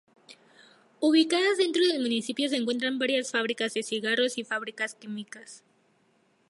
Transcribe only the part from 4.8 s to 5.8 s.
químicas.